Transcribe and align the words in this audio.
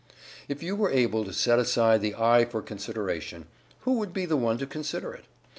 If 0.47 0.63
you 0.63 0.75
were 0.75 0.89
able 0.89 1.25
to 1.25 1.31
set 1.31 1.59
aside 1.59 2.01
the 2.01 2.15
"I" 2.15 2.43
for 2.45 2.63
consideration, 2.63 3.45
who 3.81 3.93
would 3.99 4.13
be 4.13 4.25
the 4.25 4.35
one 4.35 4.57
to 4.57 4.65
consider 4.65 5.13
it? 5.13 5.25